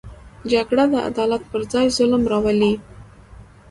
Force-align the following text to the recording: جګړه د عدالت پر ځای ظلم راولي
جګړه 0.51 0.83
د 0.93 0.95
عدالت 1.09 1.41
پر 1.51 1.61
ځای 1.71 1.87
ظلم 1.97 2.23
راولي 2.31 2.73